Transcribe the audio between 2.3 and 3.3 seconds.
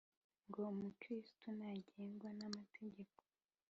n’amategeko